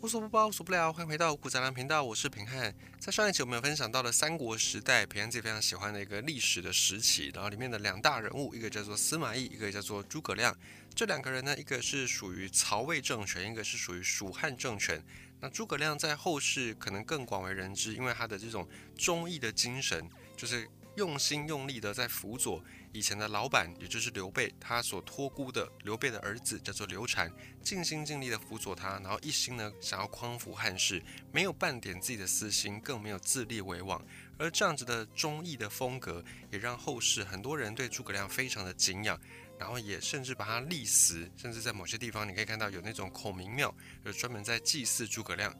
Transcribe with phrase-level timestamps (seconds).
[0.00, 2.72] 无所不包，无所不聊，欢迎回到五谷杂粮频道，我是平汉。
[3.00, 10.56] 在上一期我们有分享到了三国时代，平汉自己非常喜欢的一个历史的时期，然后里面的两大人物，一个叫做司马懿，一个叫做诸葛亮。
[10.94, 15.02] 这两个人呢，一个是属于曹魏政权，一个是属于蜀汉政权。
[15.40, 22.62] 那诸葛亮在后世可能更广为人知，因为他的这种忠义的精神，就是用心用力的在辅佐。
[22.92, 27.30] 以前的老板，也就是刘备，他所托孤的刘备的儿子叫做刘禅，
[27.62, 31.02] 尽心尽力的辅佐他，然后一心呢想要匡扶汉室，
[31.32, 34.02] 没有半点自己的私心，更没有自立为王。
[34.38, 39.20] 而这样子的忠义的风格，也让后世很多人对诸葛亮非常的敬仰，
[39.58, 43.74] 然后也甚至把他立祠，甚至在某些地方你可以看到有那种孔明庙，
[44.04, 45.54] 就专门在祭祀诸葛亮。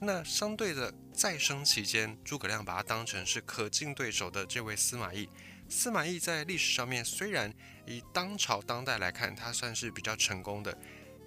[0.00, 5.28] 那相对的，在生期间，诸葛亮把他当成是可敬对手的这位司马懿。
[5.68, 7.52] 司马懿在历史上面，虽然
[7.86, 10.76] 以当朝当代来看，他算是比较成功的。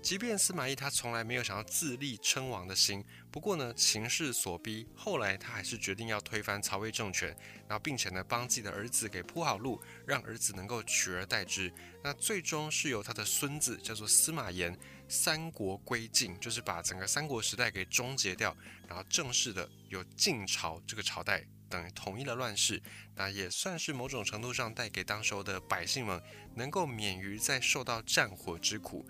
[0.01, 7.29] 即便司马懿他从来没有想要自立称王的心，不过呢，情势所逼，后来他还是决定要推翻曹魏政权，
[7.67, 11.71] 然后并且呢，帮自己的儿子给铺好路，让儿子能够取而代之。
[12.03, 14.75] 那最终是由他的孙子叫做司马炎，
[15.07, 21.45] 三国归晋，就是把整个三国时代给终结掉，然后正式的有晋朝这个朝代。
[21.71, 22.79] 等于统一了乱世，
[23.15, 26.21] 那也算是某种程度上带给当时候的百姓们
[26.53, 29.03] 能够免于再受到战火之苦。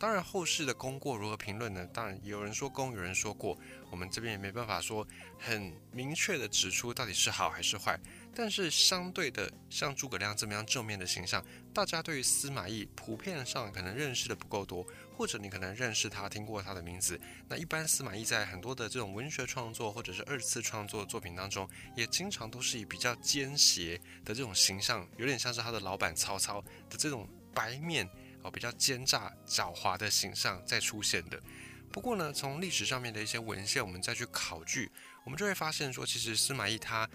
[0.00, 1.84] 当然，后世的功过如何评论呢？
[1.86, 3.58] 当然，有人说功，有人说过，
[3.90, 5.04] 我们这边也没办法说
[5.40, 7.98] 很明确的指出到底是好还是坏。
[8.40, 11.44] 但是相对的，像诸葛亮这么样正面的形象，
[11.74, 14.86] 大家对于司马懿普遍上可能认识的不够多，
[15.16, 17.20] 或者你可能认识他，听过他的名字。
[17.48, 28.08] 那一般司马懿在很多的这种文学创作或者是二次创作作品当中，也经常都是以比较奸邪的这种形象，有点像是他的老板曹操的这种白面
[28.44, 31.42] 哦，比较奸诈狡猾的形象在出现的。
[31.90, 34.88] 不过呢，从历史上面的一些文献，我们再去考据，
[35.24, 37.10] 我们就会发现说，其实司马懿他。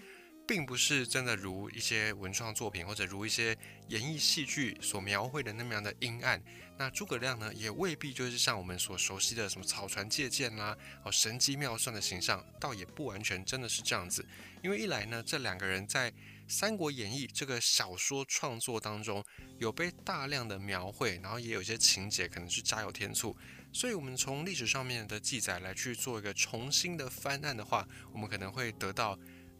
[0.46, 3.56] 并不是真的如一些文创作品或者如一些
[3.88, 6.42] 演绎戏剧所描绘的那么样的阴暗。
[6.76, 14.26] 那诸葛亮呢，也未必就是像我们所熟悉的什么草船借箭啦、哦神机妙算的形象，倒也不完全真的是这样子。
[14.60, 16.10] 因为一来呢，这两个人在
[16.48, 19.24] 《三国演义》这个小说创作当中
[19.58, 23.36] 有被大量的描绘，然后也有一些情节可能是加油添醋，
[23.72, 29.16] 所以我们从历史上面的记载来去做一个重新的翻案的话，我们可能会得到。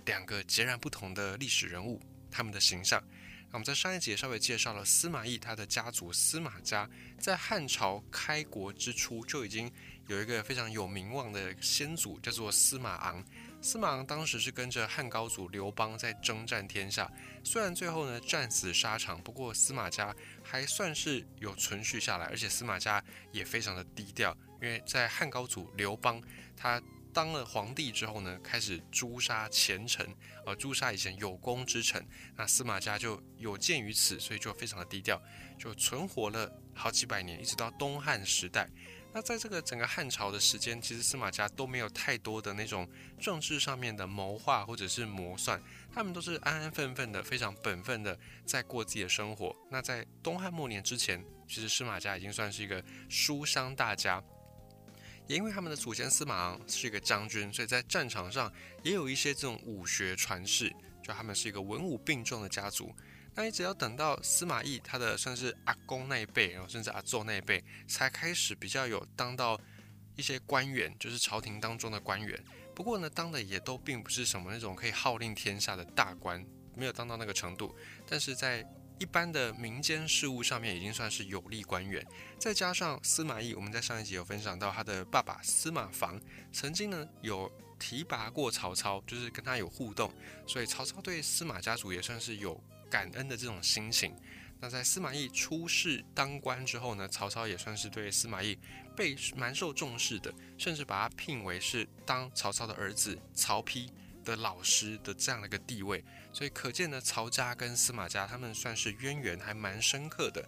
[0.06, 2.00] 两个截然不同的历史人物，
[2.30, 3.02] 他们的形象。
[3.50, 6.88] 那我们在上一节稍微介绍了司马懿，他的家族司马家
[7.18, 9.70] 在汉朝开国之初就已经
[10.08, 13.24] 有一个非常有名望的先祖，叫做司马昂。
[13.62, 17.10] 司马昂当时是跟着汉高祖刘邦在征战天下，
[17.42, 26.20] 虽然最后呢战死沙场，不过司马家还算是有存续下来，而且司马家也非常的低调，因为在汉高祖刘邦
[26.56, 26.82] 他。
[27.14, 30.04] 当了皇帝之后呢，开始诛杀前臣，
[30.44, 32.04] 呃，诛杀以前有功之臣。
[32.36, 35.22] 那司马家就有鉴于此，所以就非常的低调，
[35.56, 38.68] 就存活了好几百年，一直到东汉时代。
[39.12, 42.88] 那在这个整个汉朝的时间，其实司马家都没有太多的那种
[43.20, 49.54] 政治上面的谋划或者是谋算，他们都是安安分分的，非常本分的在过自己的生活。
[49.70, 54.20] 那在东汉末年之前，其实司马家已经算是一个书香大家。
[55.26, 58.52] 也因为他们的祖先司马昂是一个将军，所以在战场上
[58.82, 60.70] 也有一些这种武学传世，
[61.02, 62.94] 就他们是一个文武并重的家族。
[63.34, 69.60] 那你只要等到司马懿他的算是阿公那一辈，然后甚至阿祖那一辈，才开始比较有当到
[70.14, 72.38] 一些官员，就是朝廷当中的官员。
[72.74, 76.44] 不过呢，当的也都并不是什么那种可以号令天下的大官，
[76.76, 77.74] 没有当到那个程度。
[78.06, 78.64] 但是在
[78.98, 82.06] 一般的民间事务上面已经算是有力官员，
[82.38, 86.20] 再加上司马懿，我们在上一集有分享到他的爸爸司马防
[86.52, 90.12] 曾经呢有提拔过曹操，就是跟他有互动，
[90.46, 94.14] 所以曹操对司马家族也算是有感恩的这种心情。
[94.60, 98.56] 那在司马懿出仕当官之后呢，曹操也算是对司马懿
[98.96, 103.88] 被蛮受重视的，甚至把他聘为是当曹操的儿子曹丕。
[104.24, 106.02] 的老师的这样的一个地位，
[106.34, 110.46] 所以可见呢，曹家跟司马家他们算是渊源还蛮深刻的。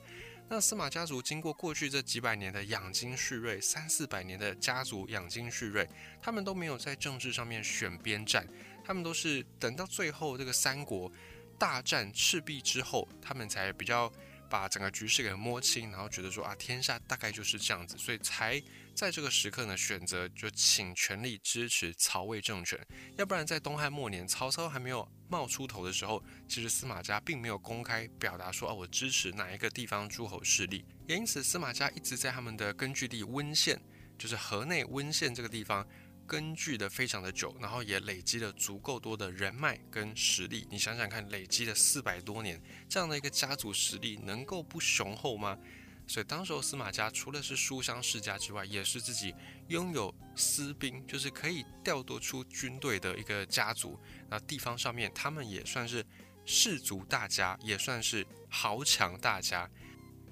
[0.48, 5.88] 那司马家族经过过去这几百年的养精蓄锐，三四百年的家族养精蓄锐，
[6.20, 8.46] 他们都没有在政治上面选边站，
[8.84, 11.10] 他们都是等到最后这个三国
[11.56, 14.12] 大战赤壁之后，他们才比较。
[14.48, 18.62] 把整个局势给摸清，然后觉得说啊，天下大概就是这样子，所以才
[18.96, 22.80] 在这个时刻呢，选择就请全力支持曹魏政权。
[23.18, 30.82] 要不然在东汉末年，曹操还没有冒出头的时候，其实司马家并没有公开表达说啊，我支持哪一个地方诸侯势力。
[31.06, 33.78] 也因此，司马家一直在他们的根据地温县
[34.16, 35.86] 就是河内温县这个地方。
[36.26, 40.66] 根据的非常的久，然后也累积了足够多的人脉跟实力。
[40.68, 45.56] 你想想看，累积了四百多年这样的一个家族实力，能够不雄厚吗？
[46.06, 49.34] 所以当时候司马家除了是书香世家之外，也是自己
[49.68, 53.98] 拥有私兵，就是可以调度出军队的一个家族。
[54.28, 56.04] 那地方上面，他们也算是
[56.44, 59.68] 士族大家，也算是豪强大家。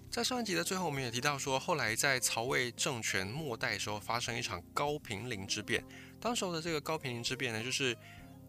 [0.08, 5.84] 在上一集的最后，我们也提到说，后来在曹魏政权末代时候，发生一场高平陵之变。
[6.20, 7.96] 当时候的这个高平陵之变呢，就是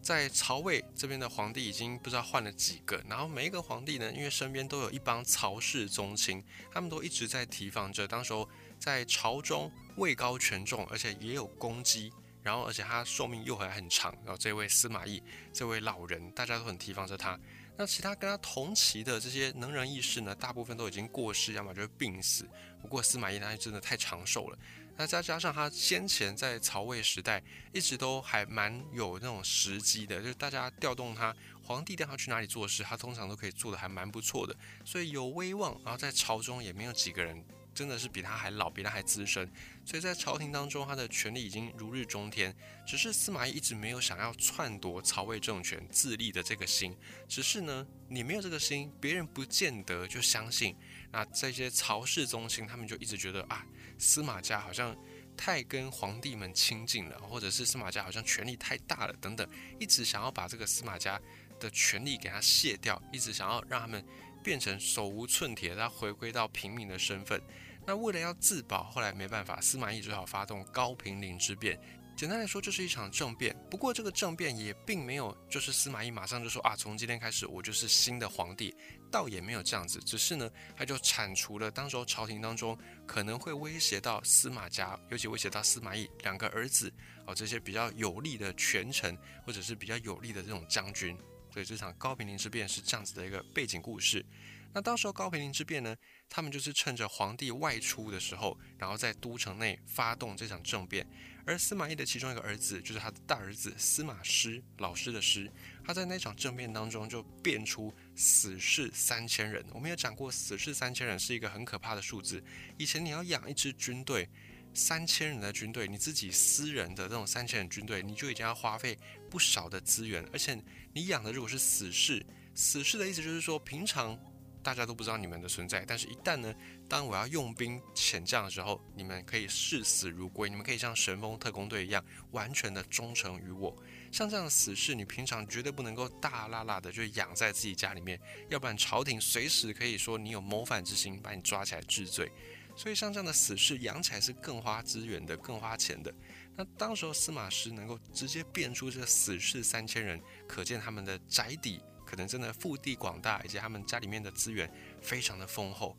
[0.06, 6.40] 在曹魏这边的皇帝已经不知道换了几个，然后每一个皇帝呢，因为身边都有一帮曹氏宗亲，
[6.72, 8.06] 他们都一直在提防着。
[8.06, 8.48] 当时候
[8.78, 14.16] 在朝中位高权重，而且也有功绩，然后而且他寿命又还很长。
[14.24, 15.20] 然后这位司马懿
[15.52, 17.36] 这位老人，大家都很提防着他。
[17.76, 22.48] 那其他跟他同期的这些能人异士呢，大部分都已经过世，要么就是病死。
[22.80, 24.58] 不过司马懿他真的太长寿了，
[24.96, 35.72] 那再加上他先前在曹魏时代一直都还蛮有那种时机的，就是大家调动他，皇帝调他去哪里做事，他通常都可以做的还蛮不错的，所以有威望。
[35.84, 37.44] 然后在朝中也没有几个人。
[37.76, 39.46] 真的是比他还老，比他还资深，
[39.84, 42.56] 所以在朝廷当中，他的权力已经如日中天。
[42.86, 46.96] 只是司马懿一直没有想要篡夺曹魏政权、自立的这个心。
[47.28, 50.74] 只是呢，你没有这个心，别人不见得就相信。
[51.16, 53.64] 那这些曹氏宗亲，他们就一直觉得啊，
[53.96, 54.94] 司马家好像
[55.34, 59.48] 太跟皇帝们亲近了，或者是司马家好像权力太大了等等，
[59.80, 61.18] 一直想要把这个司马家
[61.58, 64.04] 的权力给他卸掉，一直想要让他们
[64.44, 67.40] 变成手无寸铁，他回归到平民的身份。
[67.86, 71.80] 那为了要自保，后来没办法，司马懿只好发动高平陵之变。
[72.16, 73.54] 简单来说，就是一场政变。
[73.70, 78.74] 不过这个政变也并没有，就是司马懿马上就说啊，从今天开始我就是新的皇帝，
[79.12, 80.00] 倒也没有这样子。
[80.00, 82.74] 只是呢，他就铲除了当时候朝廷当中
[83.06, 86.90] 可能会威胁到司马家，尤其威胁到司马懿两个儿子
[87.26, 89.14] 哦，这些比较有力的权臣
[89.44, 91.14] 或者是比较有力的这种将军。
[91.52, 94.24] 所以这场高平陵之变是这样子的一个背景故事。
[94.72, 95.94] 那当时候高平陵之变呢，
[96.30, 101.06] 他们就是趁着皇帝外出的时候，然后在都城内发动这场政变。
[101.46, 105.48] 而司马懿的其中一个儿子，就是他的大儿子司马师，老师的师，
[105.84, 109.64] 他在那场政变当中就变出死士三千人。
[109.72, 112.42] 我们有讲过，死士三千人是一个很可怕的数字。
[112.76, 114.28] 以前你要养一支军队，
[114.74, 118.98] 三千人的军队，你自己私人的这种三千人军队，你就已经要花费
[119.30, 120.60] 不少的资源，而且
[120.92, 122.26] 你养的如果是死士，
[122.56, 124.18] 死士的意思就是说平常。
[124.66, 126.52] 大家都不知道你们的存在，但是，一旦呢，
[126.88, 133.72] 当我要用兵遣将的时候，你们可以视死如归，你们可以像神风特工队一样，完全的忠诚于我。
[134.10, 142.28] 像这样的死士，你平常绝对不能够大拉拉的就养在自己家里面，要不然朝廷随时可以说你有谋反之心，把你抓起来治罪。
[142.76, 146.12] 所以，像这样的死士养起来是更花资源的，更花钱的。
[146.56, 151.80] 那当时候司马师能够直接变出这死士三千人，可见他们的宅邸。
[152.06, 154.72] 可能真的腹地广大，以及他们家里面的资源
[155.02, 155.94] 非常的丰厚。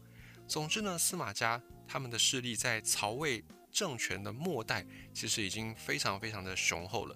[0.47, 7.15] 总之呢，司马家他们的势力在曹魏政权的末代，其实已经非常非常的雄厚了。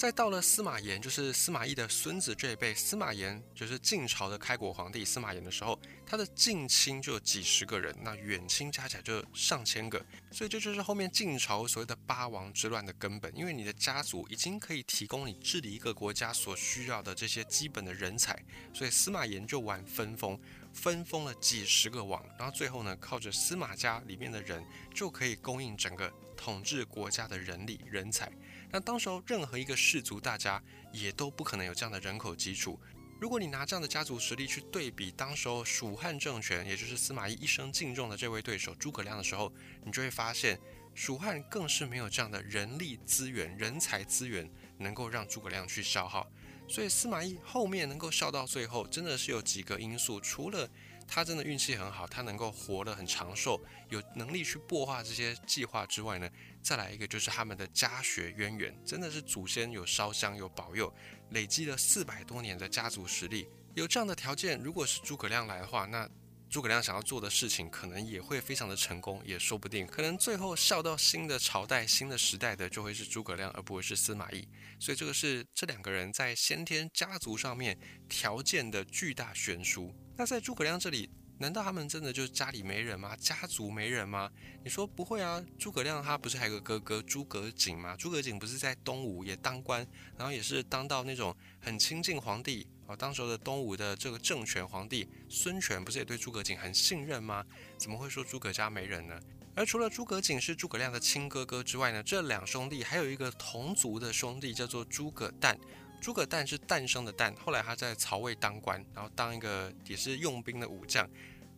[0.00, 10.02] 再到了司马炎，就是司马懿的孙子这一辈，司马炎就是晋朝的开国皇帝司马炎的时候，他的近亲就有几十个人，那远亲加起来就上千个，
[10.32, 20.40] 所以这就是后面晋朝所谓的八王之乱的根本，因为你的家族已经可以提供你治理一个国家所需要的这些基本的人才，所以司马炎就玩分封，
[20.72, 28.32] 分封了几十个王，然后最后呢，靠着司马家里面的人就可以供应整个统治国家的人力人才。
[28.70, 30.62] 那当时候任何一个氏族大家
[30.92, 32.78] 也都不可能有这样的人口基础。
[33.20, 39.52] 如果你拿这样的家族实力去对比当时候蜀汉政权，也就是司马懿一生敬重的这位对手诸葛亮的时候，
[39.84, 40.58] 你就会发现
[40.94, 46.26] 蜀汉更是没有这样的人力资源、人才资源能够让诸葛亮去消耗。
[46.68, 50.70] 所以司马懿后面能够笑到最后，真的是有几个因素，除了。
[51.12, 56.30] 他真的运气很好，他能够活得很长寿，有能力去擘画这些计划之外呢，
[56.62, 60.94] 再来一个就是他们的家学渊源，真的是祖先有烧香有保佑，
[61.30, 63.48] 累积了四百多年的家族实力。
[63.74, 66.08] 有这样的条件，如果是诸葛亮来的话，那
[66.48, 69.86] 诸葛亮想要做的事情可能也会非常的成功，也说不定。
[69.86, 74.48] 可能最后笑到新的朝代、新的时代的就会是诸葛亮，而不会是司马懿。
[74.78, 79.94] 所以这个是这两个人在先天家族上面条件的巨大悬殊。
[80.20, 81.08] 那在诸葛亮这里，
[81.38, 83.16] 难道他们真的就家里没人吗？
[83.16, 84.30] 家族没人吗？
[84.62, 85.42] 你说不会啊？
[85.58, 87.96] 诸葛亮他不是还有个哥哥诸葛瑾吗？
[87.96, 89.80] 诸葛瑾不是在东吴也当官，
[90.18, 92.94] 然后也是当到那种很亲近皇帝哦。
[92.94, 97.42] 当时的东吴的这个政权皇帝孙权不是也对诸葛瑾很信任吗？
[97.78, 99.18] 怎么会说诸葛家没人呢？
[99.54, 105.58] 而除了诸葛瑾是诸葛亮的亲哥哥之外呢，这两兄弟还有一个同族的兄弟叫做诸葛诞。
[106.00, 111.08] 诸葛诞是诞生的诞，后来他在曹魏当官，然后当一个也是用兵的武将。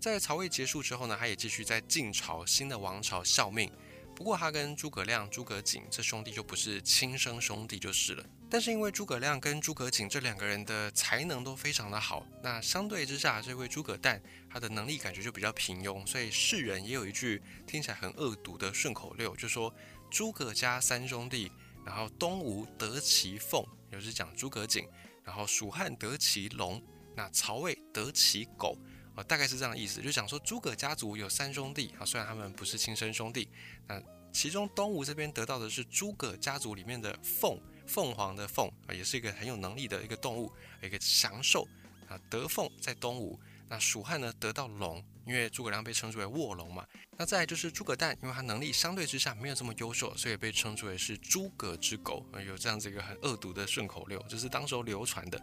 [0.01, 3.71] 在曹魏结束之后呢，他也继续在晋朝新的王朝效命。
[4.17, 8.25] 不过他跟诸葛亮、诸葛瑾这兄弟就不是亲生兄弟就是了。
[8.51, 14.21] 但是因为诸葛亮跟诸葛瑾这两个人的才能都非常的好，那相对之下，这位诸葛诞
[14.51, 19.73] 他的能力感觉就比较平庸，所以世人也有一句听起来很恶毒的顺口溜，就说
[20.11, 21.51] 诸葛家三兄弟，
[21.85, 24.89] 然后东吴得其凤，就是讲诸葛瑾，
[25.25, 26.83] 然后蜀汉得其龙，
[27.17, 28.77] 那曹魏得其狗。
[29.15, 33.47] 啊，大概是这样的意思，就讲说诸葛家族有三兄弟啊，虽然他们不是亲生兄弟，
[33.87, 40.51] 那其中东吴这边得到的是诸葛家族里面的凤，凤凰的凤啊，也是一个很有能力的一个动物，
[40.83, 41.69] 一个祥兽
[42.09, 43.39] 啊，得凤在东吴。
[43.73, 46.87] 那蜀汉呢得到龙，因为诸葛亮被称之为卧龙嘛。
[47.17, 55.43] 那再就是诸葛诞，因为他能力相对之下没有这么优秀，所以被称之为是诸葛之狗，有这样子一个很恶毒的顺口溜，这是当时候流传的。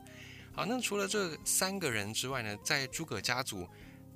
[0.53, 3.67] 好，那除了这三个人之外呢，在诸葛家族，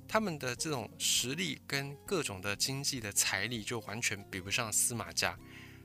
[0.06, 5.36] 他们的这种实力跟各种的经济的财力就完全比不上司马家。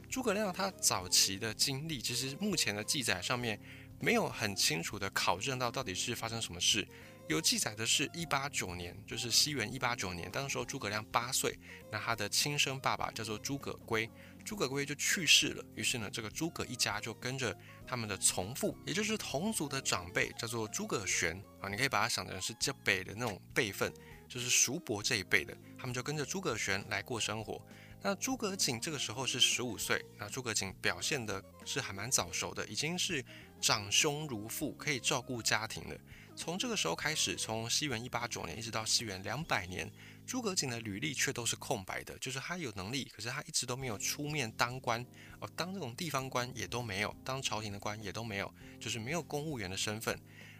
[0.08, 3.60] 诸葛亮他早期的经历，其实目前的记载上面
[4.00, 6.88] 没有很清楚的考证到到底是发生什么事。
[7.30, 11.56] 有记载的是一八九年，就是西元一八九年，当时候诸葛亮八岁，
[11.92, 14.10] 那他的亲生爸爸叫做诸葛圭。
[14.44, 17.56] 诸葛圭就去世了，于是呢，这个诸葛一家就跟着
[17.86, 23.94] 他们的从父，也就是同族的长辈，叫做诸葛玄啊，你可以把它想成是这辈的那种辈分，
[24.28, 27.64] 就是叔伯这一辈的，他们就跟着诸葛玄来过生活。
[28.02, 33.24] 那诸葛瑾这个时候是十五岁，那诸葛瑾表现的是还蛮早熟的，已经是
[33.62, 35.96] 长兄如父，可以照顾家庭了。
[36.40, 39.92] 从这个时候开始，从西元一八九年一直到西元两百年。
[40.26, 45.06] 诸葛瑾的履历却都是空白的，就是他有能力，可是他一直都没有出面当官
[45.42, 50.18] 哦，当这种地方官也都没有，当朝廷的官也都没有，就是没有公务员的身份。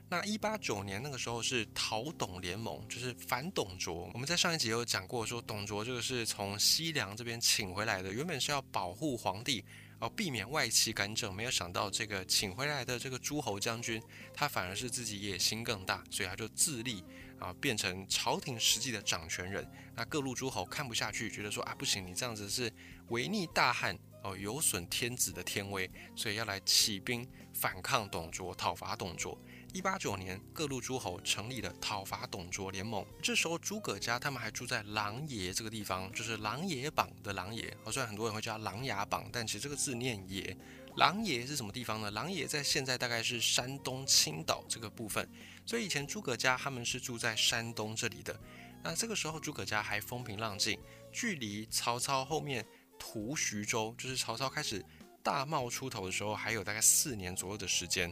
[0.10, 4.10] 那一八九年那个时候是讨董联盟，就是反董卓。
[4.14, 9.64] 我们在上一集有讲过，说董卓这个是从西凉这边请回来的，原本是要保护皇帝，
[10.00, 14.02] 哦，避免外戚干政，没有想到这个请回来的这个诸侯将军，
[14.34, 17.04] 他反而是自己野心更大，所以他就自立。
[17.40, 19.66] 啊，变成朝廷实际的掌权人，
[19.96, 22.70] 那各路诸侯看不下去，觉得说啊，不行，你这样子是
[23.08, 29.40] 违逆大汉哦，有损天子的天威，所以要来起兵反抗董卓，讨伐董卓。
[29.72, 33.06] 一八九年，各路诸侯成立了讨伐董卓联盟。
[33.22, 37.72] 这时候，诸葛家他们还住在琅琊这个地方，就是琅琊榜的琅琊。
[37.84, 40.58] 哦，虽然很多人会叫琅琊榜，但其实这个字念琊。
[40.96, 42.10] 琅琊是什么地方呢？
[42.12, 45.30] 琅琊在现在大概是山东青岛这个部分。
[45.68, 48.38] 所以以前诸葛家他们是住在山东这里的，
[48.84, 50.80] 那这个时候诸葛家还风平浪静，
[51.12, 52.66] 距离曹操后面
[52.98, 54.84] 屠徐州，就是曹操开始
[55.22, 58.12] 大冒出头的时候，还有大概四年左右的时间。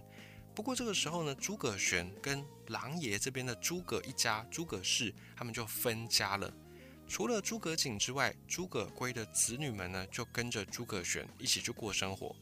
[0.58, 6.52] 不过这个时候呢，诸葛玄跟狼爷这边的诸葛一家诸葛氏他们就分家了，
[7.08, 12.36] 除了诸葛瑾之外，诸葛圭的子女们呢就跟着诸葛玄一起去过生活。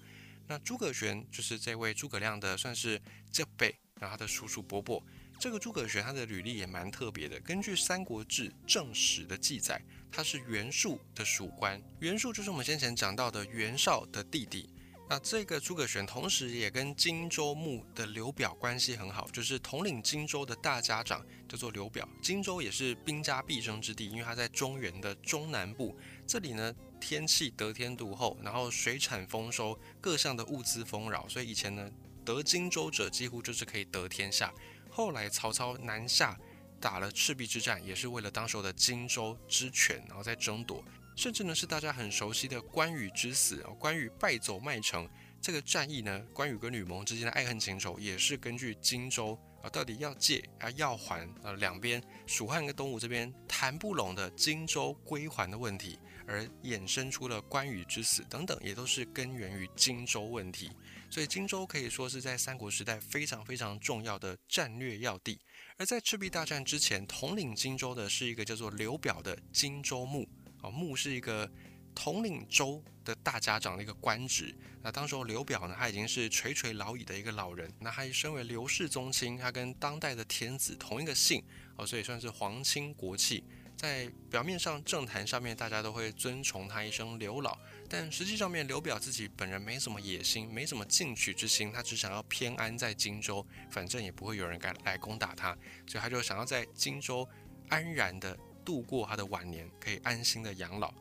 [0.48, 3.02] 那诸葛玄就是这位诸葛亮的算是
[3.34, 3.76] 这辈。
[4.00, 5.04] 然后他的叔叔伯伯，
[5.38, 7.38] 这个诸葛玄他的履历也蛮特别的。
[7.42, 11.82] 根据《三国志·正史》的记载，他是袁术的属官。
[12.00, 14.70] 袁术就是我们先前讲到的袁绍的弟弟。
[15.08, 22.08] 那这个诸葛玄同时也跟荆州牧的刘表关系很好，就是统领荆州的大家长叫做刘表。
[22.22, 25.96] 荆州也是兵家必争之地，因为他在中原的中南部。
[26.26, 31.90] 这里呢，天气得天独厚，然后水产丰收，各项的物资丰饶，所以以前呢。
[32.26, 34.52] 得荆州者几乎就是可以得天下。
[34.90, 36.36] 后来曹操南下
[36.80, 40.84] 打了赤壁之战，也是为了当时的荆州之权，然后再争夺。
[41.16, 45.10] 甚至呢是大家很熟悉的关羽之死，关羽败走麦城
[45.42, 60.70] 这个战役呢，关羽跟吕蒙之间的爱恨情仇也是根据荆州啊到底要借啊要还啊两边蜀汉跟东吴这边谈不拢的荆州归还的问题，而衍生出了关羽之死等等，也都是根源于荆州问题。
[61.10, 65.40] 所以荆州可以说是在三国时代非常非常重要的战略要地。
[65.78, 70.28] 而在赤壁大战之前，统领荆州的是一个叫做刘表的荆州牧。
[70.66, 71.50] 啊，牧是一个
[71.94, 74.54] 统领州的大家长的一个官职。
[74.82, 77.72] 那当时候刘表呢，他已经是垂垂老矣的一个老人。
[77.80, 81.44] 那他身为刘氏宗亲，他跟当代的天子同一个姓，
[81.76, 83.44] 哦，所以算是皇亲国戚。
[83.76, 87.58] 在表面上政坛上面，大家都会尊崇他一声刘老。
[87.90, 95.52] 但实际上面，刘表自己本人没什么野心，没什么进取之心，他只想要偏安在荆州，反正也不会有人敢来攻打他，
[95.86, 97.28] 所以他就想要在荆州
[97.68, 100.94] 安然的度过他的晚年，可以安心的养老。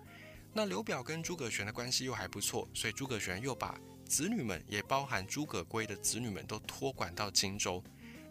[0.52, 7.82] 那刘表跟诸葛玄的关系又还不错，所以诸葛玄又把子女们，也包含诸葛圭的子女们都托管到荆州。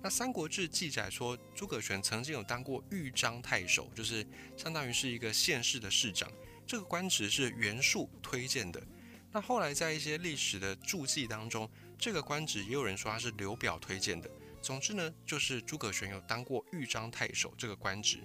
[0.02, 4.26] 那《三国志》记载说，诸葛玄曾经有当过豫章太守，就是
[4.56, 6.32] 相当于是一个县市的市长。
[6.68, 8.82] 这个官职是袁术推荐的。
[9.32, 14.30] 那后来在一些历史的注记当中，这个官职也有人说他是刘表推荐的。
[14.62, 18.20] 总之呢，就是诸葛玄有当过豫章太守这个官职。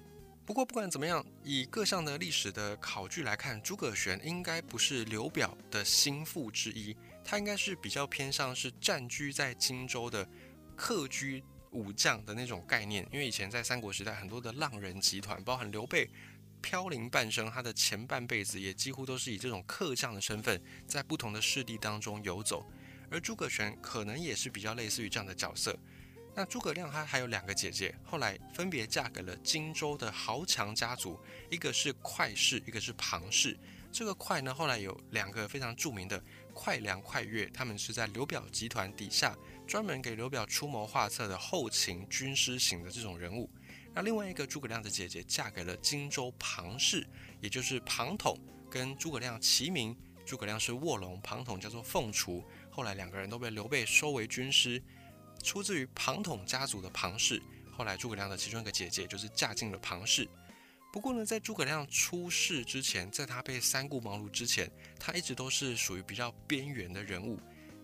[0.48, 10.26] 不过不管怎么样，以各项的历史的考据来看，诸葛玄应该不是刘表的心腹之一，他应该是比较偏向是占居在荆州的
[10.74, 11.44] 客居。
[11.72, 16.08] 武将的那种概念，因为以前在三国时代，很多的浪人集团，包含刘备，
[16.62, 22.66] 飘零半生，他的前半辈子也几乎都是以这种客将的身份，在不同的势力当中游走。
[23.10, 25.78] 而诸葛玄可能也是比较类似于这样的角色。
[26.34, 31.18] 那诸葛亮他还有两个姐姐，后来分别嫁给了荆州的豪强家族，
[31.50, 33.58] 一个是快氏，一个是庞氏。
[33.90, 39.36] 这个快呢，后来有两个非常著名的快良、快乐，他们是在刘表集团底下。
[39.66, 43.50] 专门给刘表出谋划策的后勤军师型的这种人物。
[43.92, 47.06] 那另外一个诸葛亮的姐姐嫁给了荆州庞氏，
[47.42, 48.38] 也就是庞统，
[48.70, 49.94] 跟诸葛亮齐名。
[50.24, 52.42] 诸葛亮是卧龙，庞统叫做凤雏。
[52.70, 54.82] 后来两个人都被刘备收为军师。
[55.42, 57.42] 出自于庞统家族的庞氏，
[57.76, 60.28] 后来诸葛亮的其中一个姐姐就是嫁进了庞氏。
[60.92, 67.38] 不过呢，在诸葛亮出世之前，在他被三顾茅庐之前，他一直都是属于比较边缘的人物。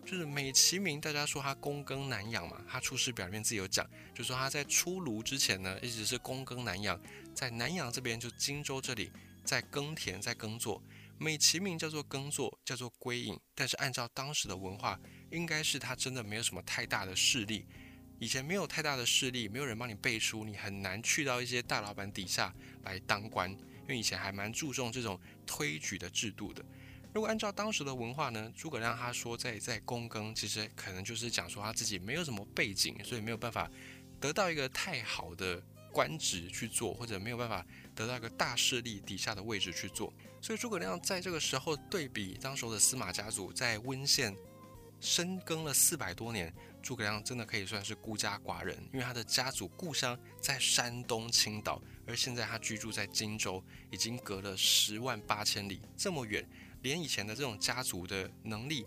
[0.07, 7.01] 就是美其名，大家说他躬耕南阳嘛，他出师表面自有讲，就说他在出炉之前呢，一直是躬耕南阳，
[7.35, 9.11] 在南阳这边就荆州这里
[9.45, 10.83] 在耕田在耕作，
[11.19, 14.99] 美其名叫做耕作，叫做归隐，但是按照当时的文化，
[15.31, 17.67] 应该是他真的没有什么太大的势力，
[18.19, 26.65] 以前没有太大的势力，没有人帮你背书，你很难去到一些大老板底下来当官，因为以前还蛮注重这种推举的制度的。
[27.13, 33.71] 如果按照当时的文化呢，诸葛亮他说在在躬耕，其实可能就是讲说他自己没有什么背景，所以没有办法
[34.21, 35.63] 得到一个太好的
[35.95, 40.13] 官职去做，或者没有办法得到一个大势力底下的位置去做。
[40.43, 44.37] 所以诸葛亮在这个时候对比当时的司马家族在温县
[45.01, 46.53] 深耕了四百多年，
[46.83, 56.45] 诸葛亮真的可以算是孤家寡人，因为他的家族故乡在山东青岛，而现在他居住在荆州，已经隔了十万八千里这么远。
[56.83, 58.85] 连以前的这种家族的能力，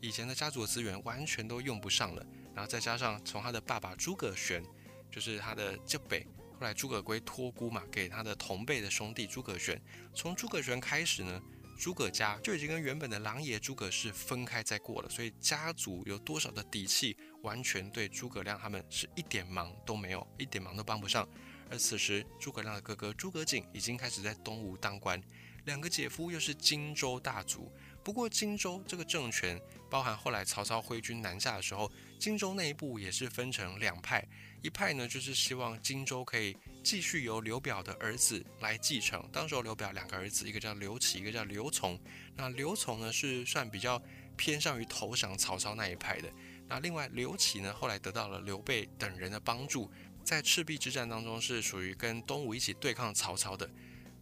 [0.00, 2.26] 以前的家族的资源完全都用不上了。
[2.54, 4.64] 然后再加上从他的爸爸诸葛玄，
[5.12, 6.26] 就是他的舅辈，
[6.58, 9.78] 后来诸葛圭托孤嘛，给他的同辈的兄弟诸葛玄。
[10.14, 11.42] 从诸葛玄开始呢，
[11.78, 15.08] 诸葛家就已经跟原本的狼爷诸葛氏分开在过了。
[15.10, 21.28] 所以家族有多少的底气，完全对诸葛亮他们是一点忙都没有，一点忙都帮不上。
[21.68, 25.22] 而此时诸葛亮的哥哥诸葛瑾已经开始在东吴当官。
[25.66, 27.70] 两个姐夫又是荆州大族，
[28.06, 31.90] 不过荆州这个政权，包含后来曹操挥军南下的时候，
[32.20, 34.24] 荆州内部也是分成两派，
[34.62, 39.28] 一派呢就是希望荆州可以继续由刘表的儿子来继承。
[39.32, 41.98] 当时刘表两个儿子，一个叫刘启，一个叫刘琮。
[42.36, 44.00] 那刘琮呢是算比较
[44.36, 46.32] 偏向于投降曹操那一派的。
[46.68, 49.90] 那另外刘启呢，后来得到了刘备等人的帮助，
[50.22, 53.68] 在赤壁之战当中是属于跟东吴一起对抗曹操的。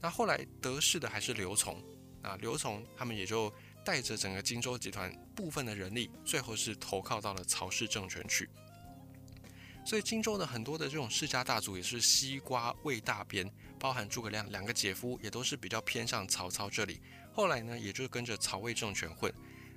[0.00, 1.76] 那后来得势的还是刘琮，
[2.22, 3.52] 啊，刘琮他们也就
[3.84, 8.48] 带着整个荆州集团部分的人力，最后是投靠到了曹氏政权去。
[9.84, 17.02] 所以荆州的很多的这种世家大族也是西瓜魏大边，包含诸葛亮两个姐夫也都是比较偏向曹操这里。
[17.32, 19.32] 后来呢，也就跟着曹魏政权混。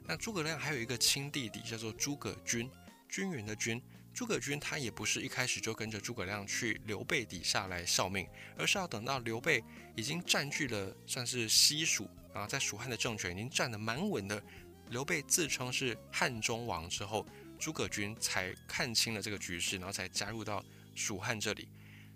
[0.06, 2.72] 那诸葛亮还有一个亲弟弟叫做诸葛均，
[3.10, 3.82] 均匀的均。
[4.17, 8.27] 诸葛均他也不是一开始就跟着诸葛亮去刘备底下来效命，
[8.58, 9.63] 而是要等到刘备
[9.95, 14.41] 已经占据了算是西蜀，啊在蜀汉的政权已经站得蛮稳的，
[14.89, 17.23] 刘备自称是汉中王之后，
[17.60, 21.69] 诸葛均才看清了这个局势，然后才加入到蜀汉这里。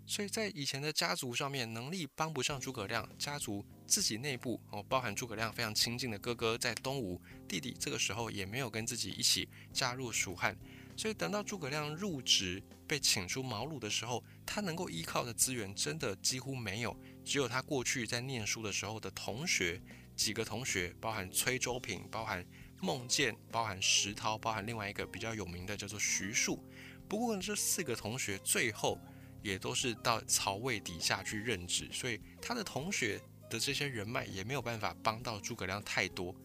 [0.07, 10.57] 所以在以前的家族上面，能力帮不上诸葛亮，家族自己内部哦，包含诸葛亮非常亲近的哥哥在东吴，弟弟这个时候也没有跟自己一起加入蜀汉。
[10.95, 19.81] 所以等到诸葛亮入职被请出茅庐的时候，他能够依靠的资源真的几乎没有，只有他过去在念书的时候的同学
[20.15, 22.45] 几个同学，包含崔州平，包含
[22.81, 26.63] 孟建，包含石涛，包含另外一个比较有名的叫做徐庶。
[27.07, 28.97] 不过这四个同学最后
[29.41, 36.35] 也都是到曹魏底下去任职，所以他的同学的这些人脉也没有办法帮到诸葛亮太多。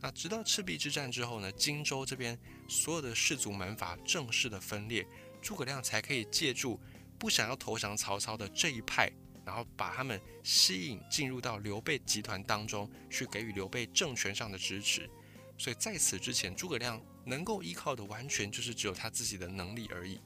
[0.00, 5.06] 那直到赤壁之战之后呢，荆州这边所有的士族门阀正式的分裂，
[5.40, 6.78] 诸葛亮才可以借助
[7.18, 9.10] 不想要投降曹操的这一派
[9.44, 15.08] 然后把他们吸引进入到刘备集团当中去，给予刘备政权上的支持。
[15.56, 20.20] 所以在此之前，诸葛亮能够依靠的完全就是只有他自己的能力而已。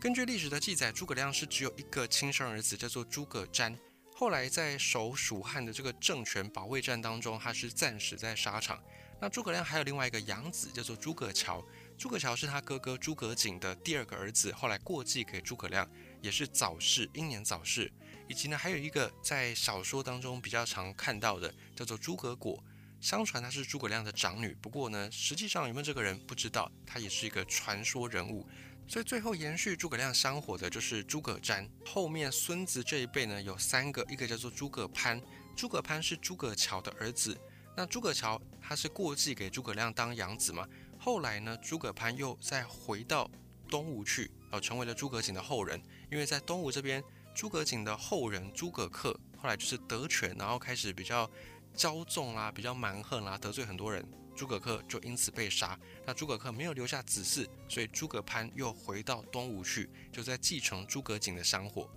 [0.00, 3.76] 根据历史的记载，诸葛亮是只有一个亲生儿子，叫做诸葛瞻。
[4.16, 8.80] 后来在守蜀汉的这个政权保卫战当中，他是战死在沙场。
[9.20, 11.60] 那诸葛亮还有另外一个养子，叫做诸葛乔。
[11.98, 15.88] 诸葛乔是他哥哥诸葛瑾的第二个儿子，后来过继给诸葛亮，
[16.22, 17.92] 也是早逝，英年早逝。
[18.28, 22.62] 以及呢，还有一个在小说当中比较常看到的，叫做诸葛果。
[23.00, 28.46] 相传她是诸葛亮的长女，不过呢，实际上有没有这个人不知道，她也是一个传说人物。
[28.86, 31.68] 所以最后延续诸葛亮香火的就是诸葛瞻。
[31.86, 35.20] 后面孙子这一辈呢有三个，一个叫做诸葛攀，
[35.56, 37.36] 诸葛攀是诸葛乔的儿子。
[37.76, 40.66] 那诸葛乔他是过继给诸葛亮当养子嘛？
[40.98, 43.30] 后来呢，诸葛攀又再回到
[43.68, 45.82] 东吴去，呃，成为了诸葛瑾的后人。
[46.10, 47.02] 因为在东吴这边，
[47.34, 51.30] 诸葛瑾的后人诸葛恪后来就是得权，然后开始比较。
[51.76, 54.00] 骄纵啦，比较蛮横啦，得罪很多人，
[54.34, 55.78] 诸葛恪就因此被杀。
[56.06, 61.88] 那诸葛恪没有留下子嗣，所以诸葛攀又回到东吴去，就在继承诸葛瑾的香火。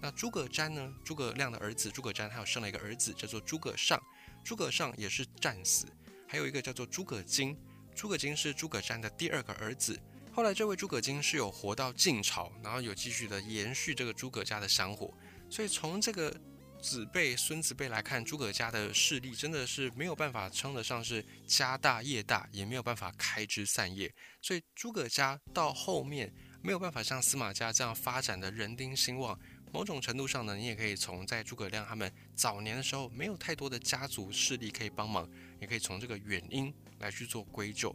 [0.00, 0.94] 那诸葛瞻呢？
[1.04, 4.00] 诸葛亮的儿子诸葛瞻，他有生了一个儿子叫做诸葛尚，
[4.44, 5.86] 诸葛尚也是战死。
[6.28, 7.56] 还有一个叫做诸葛瑾，
[7.94, 9.98] 诸葛瑾是诸葛瞻的第二个儿子。
[10.32, 15.12] 后来这位诸葛瑾是有活到晋朝，然后有继续的延续这个诸葛家的香火。
[15.50, 16.34] 所以从这个。
[16.80, 24.12] 子辈、孙子辈来看，诸葛家的势力真的是没有办法称得上是家大业大，也没有办法开枝散叶。
[24.40, 29.38] 所以诸葛家到后面没有办法像司马家这样发展的人丁兴旺。
[29.70, 35.28] 某种程度上呢，你也可以从在诸葛亮他们早年的时候没有太多的家族势力可以帮忙，
[35.60, 37.94] 也可以从这个原因来去做归咎。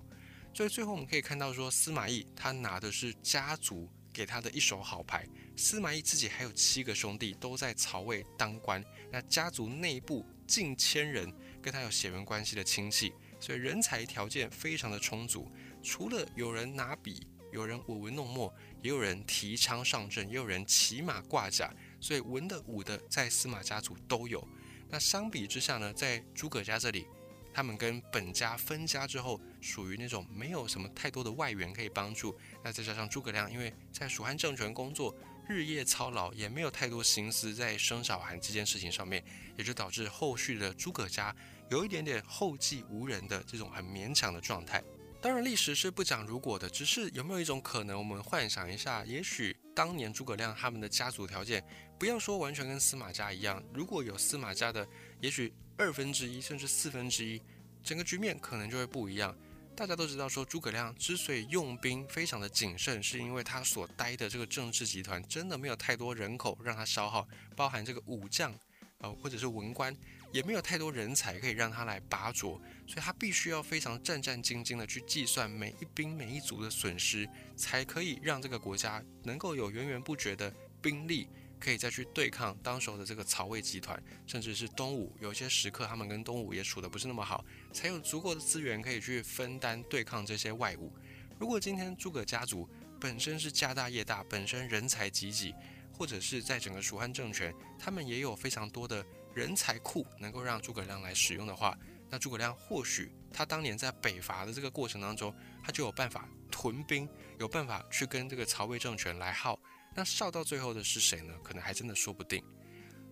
[0.54, 5.28] 所以最后我们可以看到说，司马懿他拿的是家族给他的一手好牌。
[5.56, 15.52] 司马懿自己还有七个兄弟都在曹魏当官，那家族内部近千人跟他有血缘关系的亲戚，所以人才条件非常的充足。
[15.82, 24.47] 除了有人拿笔，有人舞文弄墨，也有人提枪上阵，也有人骑马挂甲，所以文的武的在司马家族都有。
[24.89, 27.06] 那相比之下呢，在诸葛家这里，
[27.54, 32.38] 他们跟本家分家之后，属于那种没有什么太多的外援可以帮助。
[32.63, 35.15] 那再加上诸葛亮，因为在蜀汉政权工作。
[35.45, 39.21] 日夜操劳，也没有太多心思在生小孩这件事情上面，
[39.58, 41.36] 也就导致后续的诸葛家
[41.69, 44.82] 有一点点后继无人的这种很勉强的状态。
[45.21, 51.62] 当然，历史是不讲如果的，只是有没有一种可能，我们幻想一下，也许当年诸葛亮他们的家族条件，
[51.99, 54.88] 不要说完全跟司马家一样，如果有司马家的，
[55.19, 57.41] 也许二分之一甚至四分之一，
[57.84, 59.36] 整个局面可能就会不一样。
[59.75, 68.53] 大家都知道，说诸葛亮之所以用兵非常的谨慎，是因为他所待的这个政治集团真的没有太多人口让他消耗，包含这个武将，
[68.99, 69.95] 呃，或者是文官，
[70.31, 81.27] 也没有太多人才可以让他来拔擢，所以他必须要非常战战兢兢的去计算每一兵每一卒的损失，才可以让这个国家能够有源源不绝的兵力。
[81.63, 83.97] 可以再去对抗当时候的这个曹魏集团，
[84.28, 85.15] 甚至是东吴。
[85.21, 90.93] 有些时刻他们跟东吴也处得不是那么好，才有足够的资源可以去分担对抗这些外物。
[91.39, 95.56] 如果今天诸葛家族本身是家大业大，本身人才济济，
[95.93, 101.78] 或者是在整个蜀汉政权，他们也有非常多的人才库能够让诸葛亮来使用的话，
[102.10, 107.08] 那诸葛亮或许他当年在北伐的这个过程当中，他就有办法屯兵，
[107.39, 109.58] 有办法去跟这个曹魏政权来耗。
[109.95, 111.34] 那笑到最后的是谁呢？
[111.43, 112.43] 可能还真的说不定。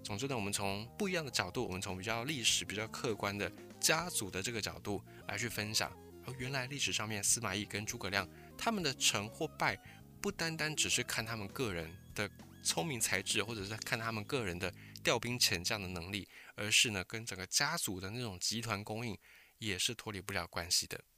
[0.03, 5.91] 总之呢，我们从不一样的角度，我们从比较历史、比较客观的家族的这个角度来去分享。
[6.25, 9.77] 而原来历史上面，司马懿跟诸葛亮他们的成或败，
[10.19, 12.29] 不单单只是看他们个人的
[12.63, 14.71] 聪明才智，或者是看他们个人的
[15.03, 19.17] 调兵遣将的能力，而是呢跟整个家族的那种集团供应
[19.57, 21.03] 也是脱离不了关系的。